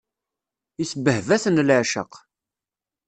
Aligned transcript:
Isbehba-ten 0.83 1.61
leɛceq. 1.67 2.11